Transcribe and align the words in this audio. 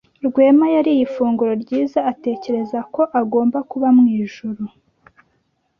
Rwema 0.27 0.65
yariye 0.75 1.01
ifunguro 1.07 1.51
ryiza 1.63 1.99
atekereza 2.11 2.79
ko 2.93 3.01
agomba 3.21 3.57
kuba 3.69 3.87
mwijuru. 3.97 4.63